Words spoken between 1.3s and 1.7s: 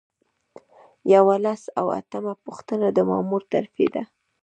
سل